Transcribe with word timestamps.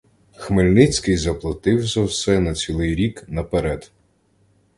Хмельницький 0.37 1.15
заплатив 1.17 1.87
за 1.87 2.03
все 2.03 2.39
на 2.39 2.53
цілий 2.53 2.95
рік 2.95 3.23
наперед. 3.27 3.91